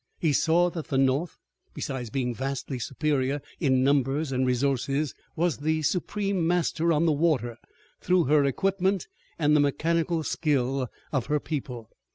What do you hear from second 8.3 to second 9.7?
equipment and the